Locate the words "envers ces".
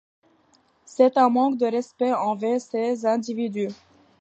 2.11-3.05